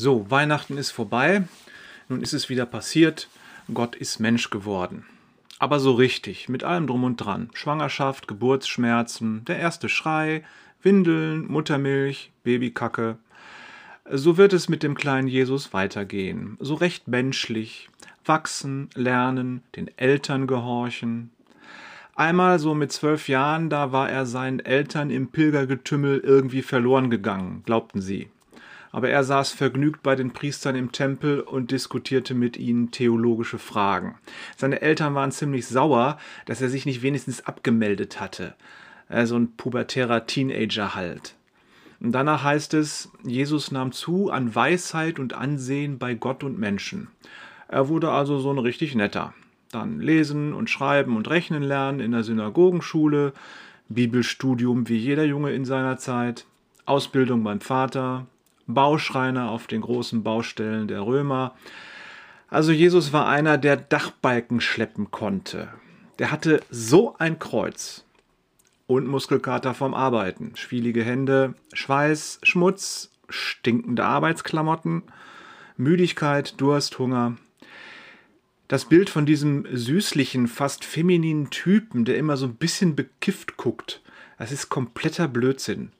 So, 0.00 0.30
Weihnachten 0.30 0.78
ist 0.78 0.92
vorbei. 0.92 1.42
Nun 2.08 2.22
ist 2.22 2.32
es 2.32 2.48
wieder 2.48 2.66
passiert. 2.66 3.28
Gott 3.74 3.96
ist 3.96 4.20
Mensch 4.20 4.48
geworden. 4.48 5.04
Aber 5.58 5.80
so 5.80 5.90
richtig, 5.90 6.48
mit 6.48 6.62
allem 6.62 6.86
drum 6.86 7.02
und 7.02 7.16
dran. 7.16 7.50
Schwangerschaft, 7.52 8.28
Geburtsschmerzen, 8.28 9.44
der 9.46 9.58
erste 9.58 9.88
Schrei, 9.88 10.44
Windeln, 10.84 11.50
Muttermilch, 11.50 12.30
Babykacke. 12.44 13.18
So 14.08 14.36
wird 14.36 14.52
es 14.52 14.68
mit 14.68 14.84
dem 14.84 14.94
kleinen 14.94 15.26
Jesus 15.26 15.72
weitergehen. 15.72 16.56
So 16.60 16.74
recht 16.74 17.08
menschlich. 17.08 17.90
Wachsen, 18.24 18.90
lernen, 18.94 19.64
den 19.74 19.90
Eltern 19.98 20.46
gehorchen. 20.46 21.30
Einmal 22.14 22.60
so 22.60 22.72
mit 22.72 22.92
zwölf 22.92 23.28
Jahren, 23.28 23.68
da 23.68 23.90
war 23.90 24.08
er 24.08 24.26
seinen 24.26 24.60
Eltern 24.60 25.10
im 25.10 25.26
Pilgergetümmel 25.32 26.20
irgendwie 26.20 26.62
verloren 26.62 27.10
gegangen, 27.10 27.64
glaubten 27.66 28.00
sie 28.00 28.30
aber 28.92 29.10
er 29.10 29.24
saß 29.24 29.52
vergnügt 29.52 30.02
bei 30.02 30.14
den 30.14 30.32
Priestern 30.32 30.76
im 30.76 30.92
Tempel 30.92 31.40
und 31.40 31.70
diskutierte 31.70 32.34
mit 32.34 32.56
ihnen 32.56 32.90
theologische 32.90 33.58
Fragen. 33.58 34.18
Seine 34.56 34.80
Eltern 34.80 35.14
waren 35.14 35.32
ziemlich 35.32 35.66
sauer, 35.66 36.18
dass 36.46 36.60
er 36.60 36.68
sich 36.68 36.86
nicht 36.86 37.02
wenigstens 37.02 37.44
abgemeldet 37.44 38.20
hatte. 38.20 38.54
Äh, 39.08 39.26
so 39.26 39.36
ein 39.36 39.52
pubertärer 39.56 40.26
Teenager 40.26 40.94
halt. 40.94 41.34
Und 42.00 42.12
danach 42.12 42.44
heißt 42.44 42.74
es, 42.74 43.10
Jesus 43.24 43.72
nahm 43.72 43.92
zu 43.92 44.30
an 44.30 44.54
Weisheit 44.54 45.18
und 45.18 45.34
Ansehen 45.34 45.98
bei 45.98 46.14
Gott 46.14 46.44
und 46.44 46.58
Menschen. 46.58 47.08
Er 47.66 47.88
wurde 47.88 48.10
also 48.10 48.38
so 48.38 48.50
ein 48.52 48.58
richtig 48.58 48.94
netter. 48.94 49.34
Dann 49.72 50.00
lesen 50.00 50.54
und 50.54 50.70
schreiben 50.70 51.16
und 51.16 51.28
rechnen 51.28 51.62
lernen 51.62 52.00
in 52.00 52.12
der 52.12 52.22
Synagogenschule, 52.22 53.32
Bibelstudium 53.88 54.88
wie 54.88 54.96
jeder 54.96 55.24
Junge 55.24 55.52
in 55.52 55.64
seiner 55.64 55.98
Zeit, 55.98 56.46
Ausbildung 56.86 57.42
beim 57.42 57.60
Vater, 57.60 58.26
Bauschreiner 58.68 59.50
auf 59.50 59.66
den 59.66 59.80
großen 59.80 60.22
Baustellen 60.22 60.88
der 60.88 61.00
Römer. 61.00 61.56
Also 62.48 62.70
Jesus 62.70 63.12
war 63.12 63.26
einer, 63.26 63.58
der 63.58 63.76
Dachbalken 63.76 64.60
schleppen 64.60 65.10
konnte. 65.10 65.68
Der 66.18 66.30
hatte 66.30 66.60
so 66.70 67.16
ein 67.18 67.38
Kreuz 67.38 68.04
und 68.86 69.06
Muskelkater 69.06 69.74
vom 69.74 69.94
Arbeiten, 69.94 70.52
schwielige 70.54 71.02
Hände, 71.02 71.54
Schweiß, 71.72 72.40
Schmutz, 72.42 73.10
stinkende 73.28 74.04
Arbeitsklamotten, 74.04 75.02
Müdigkeit, 75.76 76.60
Durst, 76.60 76.98
Hunger. 76.98 77.36
Das 78.66 78.84
Bild 78.84 79.08
von 79.08 79.24
diesem 79.24 79.66
süßlichen, 79.72 80.46
fast 80.46 80.84
femininen 80.84 81.48
Typen, 81.48 82.04
der 82.04 82.18
immer 82.18 82.36
so 82.36 82.46
ein 82.46 82.56
bisschen 82.56 82.96
bekifft 82.96 83.56
guckt, 83.56 84.02
das 84.38 84.52
ist 84.52 84.68
kompletter 84.68 85.26
Blödsinn 85.26 85.90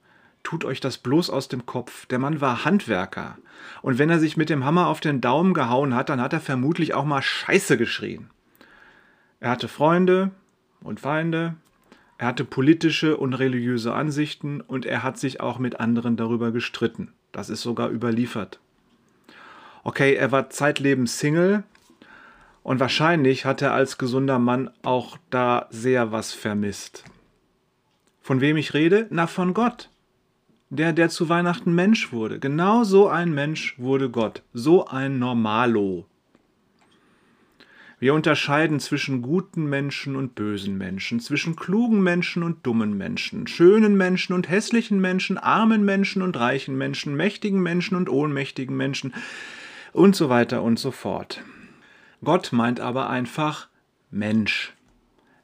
tut 0.43 0.65
euch 0.65 0.79
das 0.79 0.97
bloß 0.97 1.29
aus 1.29 1.47
dem 1.47 1.65
Kopf. 1.65 2.05
Der 2.07 2.19
Mann 2.19 2.41
war 2.41 2.65
Handwerker. 2.65 3.37
Und 3.81 3.97
wenn 3.97 4.09
er 4.09 4.19
sich 4.19 4.37
mit 4.37 4.49
dem 4.49 4.65
Hammer 4.65 4.87
auf 4.87 4.99
den 4.99 5.21
Daumen 5.21 5.53
gehauen 5.53 5.93
hat, 5.93 6.09
dann 6.09 6.21
hat 6.21 6.33
er 6.33 6.39
vermutlich 6.39 6.93
auch 6.93 7.05
mal 7.05 7.21
Scheiße 7.21 7.77
geschrien. 7.77 8.29
Er 9.39 9.51
hatte 9.51 9.67
Freunde 9.67 10.31
und 10.81 10.99
Feinde, 10.99 11.55
er 12.17 12.27
hatte 12.27 12.43
politische 12.43 13.15
und 13.15 13.33
religiöse 13.33 13.93
Ansichten 13.93 14.59
und 14.59 14.85
er 14.85 15.03
hat 15.03 15.17
sich 15.17 15.39
auch 15.39 15.59
mit 15.59 15.79
anderen 15.79 16.17
darüber 16.17 16.51
gestritten. 16.51 17.13
Das 17.31 17.49
ist 17.49 17.61
sogar 17.61 17.89
überliefert. 17.89 18.59
Okay, 19.83 20.15
er 20.15 20.31
war 20.31 20.49
zeitlebens 20.49 21.19
Single 21.19 21.63
und 22.63 22.81
wahrscheinlich 22.81 23.45
hat 23.45 23.61
er 23.61 23.73
als 23.73 23.97
gesunder 23.97 24.39
Mann 24.39 24.69
auch 24.83 25.17
da 25.29 25.67
sehr 25.69 26.11
was 26.11 26.33
vermisst. 26.33 27.05
Von 28.21 28.41
wem 28.41 28.57
ich 28.57 28.73
rede? 28.73 29.07
Na, 29.09 29.25
von 29.25 29.53
Gott 29.53 29.89
der, 30.69 30.93
der 30.93 31.09
zu 31.09 31.29
Weihnachten 31.29 31.73
Mensch 31.73 32.11
wurde. 32.11 32.39
Genau 32.39 32.83
so 32.83 33.07
ein 33.07 33.33
Mensch 33.33 33.75
wurde 33.77 34.09
Gott. 34.09 34.43
So 34.53 34.85
ein 34.87 35.19
Normalo. 35.19 36.05
Wir 38.01 38.13
unterscheiden 38.13 38.79
zwischen 38.79 39.21
guten 39.21 39.65
Menschen 39.65 40.15
und 40.15 40.33
bösen 40.33 40.77
Menschen, 40.77 41.19
zwischen 41.19 41.57
klugen 41.57 42.01
Menschen 42.01 42.43
und 42.43 42.65
dummen 42.65 42.97
Menschen, 42.97 43.45
schönen 43.45 43.97
Menschen 43.97 44.31
und 44.33 44.47
hässlichen 44.47 45.01
Menschen, 45.01 45.37
armen 45.37 45.83
Menschen 45.83 46.21
und 46.21 46.39
reichen 46.39 46.77
Menschen, 46.77 47.17
mächtigen 47.17 47.61
Menschen 47.61 47.97
und 47.97 48.07
ohnmächtigen 48.07 48.77
Menschen 48.77 49.13
und 49.91 50.15
so 50.15 50.29
weiter 50.29 50.63
und 50.63 50.79
so 50.79 50.91
fort. 50.91 51.41
Gott 52.23 52.53
meint 52.53 52.79
aber 52.79 53.09
einfach 53.09 53.67
Mensch. 54.11 54.73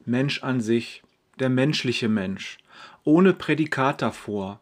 Mensch 0.06 0.42
an 0.42 0.62
sich, 0.62 1.02
der 1.38 1.50
menschliche 1.50 2.08
Mensch, 2.08 2.56
ohne 3.04 3.34
Prädikat 3.34 4.00
davor, 4.00 4.60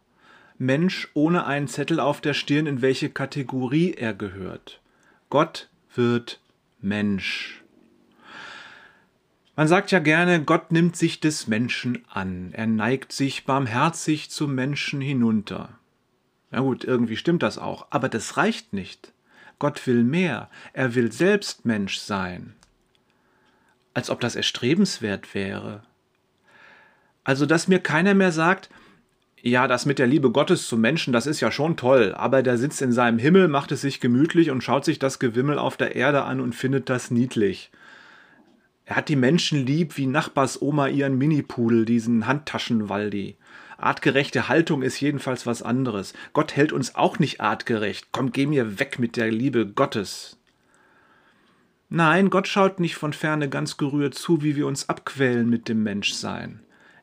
Mensch 0.57 1.09
ohne 1.13 1.45
einen 1.45 1.67
Zettel 1.67 1.99
auf 1.99 2.21
der 2.21 2.33
Stirn, 2.33 2.65
in 2.65 2.81
welche 2.81 3.09
Kategorie 3.09 3.93
er 3.93 4.13
gehört. 4.13 4.81
Gott 5.29 5.69
wird 5.93 6.39
Mensch. 6.79 7.63
Man 9.57 9.67
sagt 9.67 9.91
ja 9.91 9.99
gerne, 9.99 10.43
Gott 10.43 10.71
nimmt 10.71 10.97
sich 10.97 11.19
des 11.19 11.47
Menschen 11.47 12.03
an, 12.09 12.51
er 12.53 12.67
neigt 12.67 13.11
sich 13.13 13.45
barmherzig 13.45 14.29
zum 14.29 14.53
Menschen 14.53 14.99
hinunter. 15.01 15.79
Na 16.51 16.59
gut, 16.59 16.83
irgendwie 16.83 17.17
stimmt 17.17 17.43
das 17.43 17.57
auch, 17.57 17.87
aber 17.89 18.09
das 18.09 18.37
reicht 18.37 18.73
nicht. 18.73 19.13
Gott 19.59 19.85
will 19.87 20.03
mehr, 20.03 20.49
er 20.73 20.95
will 20.95 21.11
selbst 21.11 21.65
Mensch 21.65 21.97
sein. 21.97 22.53
Als 23.93 24.09
ob 24.09 24.19
das 24.19 24.35
erstrebenswert 24.35 25.33
wäre. 25.33 25.83
Also, 27.23 27.45
dass 27.45 27.69
mir 27.69 27.79
keiner 27.79 28.13
mehr 28.13 28.33
sagt, 28.33 28.69
ja, 29.47 29.67
das 29.67 29.85
mit 29.85 29.99
der 29.99 30.07
Liebe 30.07 30.31
Gottes 30.31 30.67
zum 30.67 30.81
Menschen, 30.81 31.13
das 31.13 31.27
ist 31.27 31.39
ja 31.39 31.51
schon 31.51 31.77
toll, 31.77 32.15
aber 32.17 32.41
der 32.41 32.57
sitzt 32.57 32.81
in 32.81 32.91
seinem 32.91 33.19
Himmel, 33.19 33.47
macht 33.47 33.71
es 33.71 33.81
sich 33.81 33.99
gemütlich 33.99 34.49
und 34.49 34.63
schaut 34.63 34.83
sich 34.83 34.97
das 34.97 35.19
Gewimmel 35.19 35.59
auf 35.59 35.77
der 35.77 35.95
Erde 35.95 36.23
an 36.23 36.41
und 36.41 36.55
findet 36.55 36.89
das 36.89 37.11
niedlich. 37.11 37.69
Er 38.85 38.95
hat 38.95 39.07
die 39.07 39.15
Menschen 39.15 39.63
lieb 39.63 39.97
wie 39.97 40.07
Nachbars 40.07 40.63
Oma 40.63 40.87
ihren 40.87 41.19
Minipudel, 41.19 41.85
diesen 41.85 42.25
Handtaschenwaldi. 42.25 43.35
Artgerechte 43.77 44.47
Haltung 44.47 44.81
ist 44.81 44.99
jedenfalls 44.99 45.45
was 45.45 45.61
anderes. 45.61 46.13
Gott 46.33 46.55
hält 46.55 46.73
uns 46.73 46.95
auch 46.95 47.19
nicht 47.19 47.39
artgerecht. 47.39 48.07
Komm, 48.11 48.31
geh 48.31 48.47
mir 48.47 48.79
weg 48.79 48.97
mit 48.97 49.15
der 49.15 49.31
Liebe 49.31 49.67
Gottes. 49.67 50.39
Nein, 51.89 52.31
Gott 52.31 52.47
schaut 52.47 52.79
nicht 52.79 52.95
von 52.95 53.13
ferne 53.13 53.47
ganz 53.47 53.77
gerührt 53.77 54.15
zu, 54.15 54.41
wie 54.41 54.55
wir 54.55 54.65
uns 54.65 54.89
abquälen 54.89 55.47
mit 55.47 55.69
dem 55.69 55.83
Menschsein. 55.83 56.61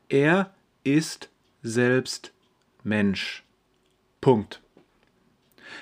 Er 0.09 0.53
ist 0.83 1.29
selbst 1.63 2.32
Mensch. 2.85 3.45
Punkt. 4.21 4.61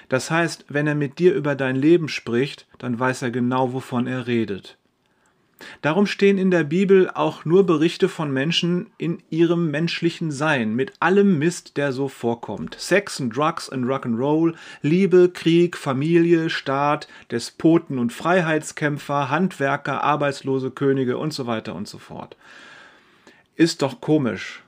Das 0.08 0.30
heißt, 0.30 0.66
wenn 0.68 0.86
er 0.86 0.94
mit 0.94 1.18
dir 1.18 1.34
über 1.34 1.54
dein 1.54 1.76
Leben 1.76 2.08
spricht, 2.08 2.66
dann 2.78 2.98
weiß 2.98 3.22
er 3.22 3.30
genau, 3.30 3.72
wovon 3.72 4.06
er 4.06 4.26
redet. 4.26 4.76
Darum 5.82 6.06
stehen 6.06 6.38
in 6.38 6.50
der 6.50 6.64
Bibel 6.64 7.10
auch 7.10 7.44
nur 7.44 7.66
Berichte 7.66 8.08
von 8.08 8.32
Menschen 8.32 8.86
in 8.96 9.22
ihrem 9.28 9.70
menschlichen 9.70 10.30
Sein, 10.30 10.74
mit 10.74 10.94
allem 11.00 11.38
Mist, 11.38 11.76
der 11.76 11.92
so 11.92 12.08
vorkommt. 12.08 12.76
Sex 12.78 13.20
and 13.20 13.36
Drugs 13.36 13.68
and 13.68 13.84
Rock'n'Roll, 13.84 14.54
Liebe, 14.80 15.30
Krieg, 15.32 15.76
Familie, 15.76 16.48
Staat, 16.48 17.08
Despoten 17.30 17.98
und 17.98 18.12
Freiheitskämpfer, 18.12 19.28
Handwerker, 19.28 20.02
arbeitslose 20.02 20.70
Könige 20.70 21.18
und 21.18 21.32
so 21.32 21.46
weiter 21.46 21.74
und 21.74 21.86
so 21.86 21.98
fort. 21.98 22.36
Ist 23.54 23.82
doch 23.82 24.00
komisch. 24.00 24.62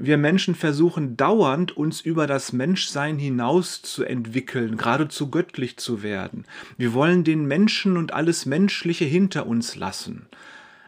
Wir 0.00 0.16
Menschen 0.16 0.54
versuchen 0.54 1.16
dauernd, 1.16 1.76
uns 1.76 2.00
über 2.00 2.28
das 2.28 2.52
Menschsein 2.52 3.18
hinaus 3.18 3.82
zu 3.82 4.04
entwickeln, 4.04 4.76
geradezu 4.76 5.28
göttlich 5.28 5.76
zu 5.76 6.04
werden. 6.04 6.44
Wir 6.76 6.94
wollen 6.94 7.24
den 7.24 7.46
Menschen 7.46 7.96
und 7.96 8.12
alles 8.12 8.46
Menschliche 8.46 9.04
hinter 9.04 9.48
uns 9.48 9.74
lassen. 9.74 10.26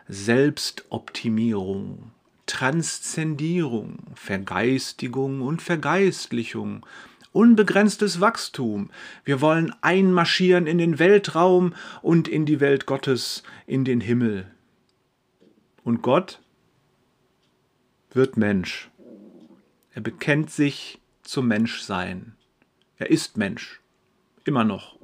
Selbstoptimierung, 0.06 2.12
Transzendierung, 2.46 3.96
Vergeistigung 4.14 5.40
und 5.40 5.60
Vergeistlichung, 5.60 6.86
unbegrenztes 7.32 8.20
Wachstum. 8.20 8.90
Wir 9.24 9.40
wollen 9.40 9.74
einmarschieren 9.80 10.68
in 10.68 10.78
den 10.78 11.00
Weltraum 11.00 11.74
und 12.00 12.28
in 12.28 12.46
die 12.46 12.60
Welt 12.60 12.86
Gottes, 12.86 13.42
in 13.66 13.84
den 13.84 14.00
Himmel. 14.00 14.46
Und 15.82 16.02
Gott 16.02 16.40
wird 18.12 18.36
Mensch. 18.36 18.89
Er 19.92 20.02
bekennt 20.02 20.50
sich 20.50 21.00
zum 21.22 21.48
Menschsein. 21.48 22.36
Er 22.96 23.10
ist 23.10 23.36
Mensch. 23.36 23.80
Immer 24.44 24.62
noch. 24.62 24.96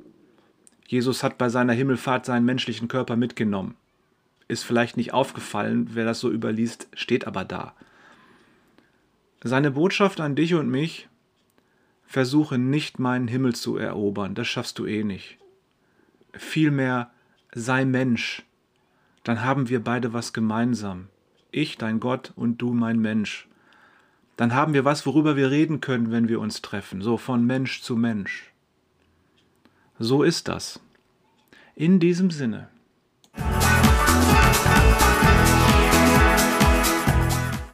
Jesus 0.87 1.25
hat 1.25 1.39
bei 1.39 1.49
seiner 1.49 1.73
Himmelfahrt 1.73 2.25
seinen 2.25 2.45
menschlichen 2.45 2.87
Körper 2.87 3.17
mitgenommen. 3.17 3.75
Ist 4.47 4.63
vielleicht 4.63 4.97
nicht 4.97 5.13
aufgefallen, 5.13 5.91
wer 5.95 6.05
das 6.05 6.21
so 6.21 6.31
überliest, 6.31 6.87
steht 6.95 7.27
aber 7.27 7.45
da. 7.45 7.75
Seine 9.43 9.73
Botschaft 9.73 10.21
an 10.21 10.37
dich 10.37 10.55
und 10.55 10.71
mich, 10.71 11.09
versuche 12.07 12.57
nicht 12.57 13.01
meinen 13.01 13.27
Himmel 13.27 13.57
zu 13.57 13.77
erobern, 13.77 14.37
das 14.37 14.47
schaffst 14.47 14.79
du 14.79 14.87
eh 14.87 15.03
nicht. 15.03 15.39
Vielmehr 16.33 17.11
sei 17.53 17.85
Mensch, 17.85 18.45
dann 19.25 19.43
haben 19.43 19.69
wir 19.69 19.83
beide 19.83 20.13
was 20.13 20.33
gemeinsam. 20.33 21.09
Ich, 21.51 21.77
dein 21.77 21.99
Gott, 21.99 22.33
und 22.37 22.59
du, 22.59 22.73
mein 22.73 23.01
Mensch 23.01 23.49
dann 24.37 24.55
haben 24.55 24.75
wir 24.75 24.85
was, 24.85 25.07
worüber 25.07 25.37
wir 25.37 25.51
reden 25.51 25.81
können, 25.81 26.11
wenn 26.11 26.29
wir 26.29 26.41
uns 26.41 26.63
treffen, 26.63 27.01
so 27.01 27.17
von 27.17 27.47
Mensch 27.47 27.83
zu 27.83 27.97
Mensch. 27.97 28.53
So 29.99 30.23
ist 30.23 30.49
das. 30.49 30.81
In 31.75 32.01
diesem 32.01 32.31
Sinne. 32.31 32.69